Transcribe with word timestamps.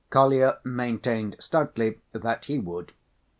Kolya 0.09 0.57
maintained 0.63 1.35
stoutly 1.39 1.99
that 2.11 2.45
he 2.45 2.57
would. 2.57 2.93